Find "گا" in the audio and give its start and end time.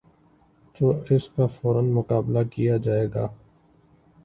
3.13-3.27